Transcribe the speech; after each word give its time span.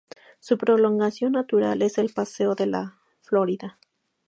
Su 0.39 0.57
prolongación 0.57 1.33
natural 1.33 1.83
es 1.83 1.99
el 1.99 2.09
Paseo 2.11 2.55
de 2.55 2.65
la 2.65 2.97
Florida. 3.21 3.77